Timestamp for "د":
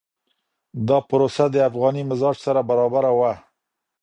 1.51-1.55